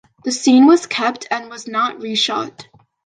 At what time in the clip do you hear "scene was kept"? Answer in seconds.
0.31-1.27